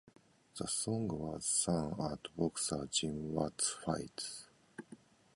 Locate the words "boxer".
2.35-2.87